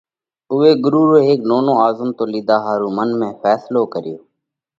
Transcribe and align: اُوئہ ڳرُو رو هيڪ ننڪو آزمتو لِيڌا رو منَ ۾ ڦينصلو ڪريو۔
اُوئہ 0.51 0.71
ڳرُو 0.83 1.01
رو 1.09 1.17
هيڪ 1.27 1.39
ننڪو 1.49 1.73
آزمتو 1.87 2.23
لِيڌا 2.33 2.57
رو 2.79 2.87
منَ 2.97 3.09
۾ 3.21 3.29
ڦينصلو 3.41 3.81
ڪريو۔ 3.93 4.17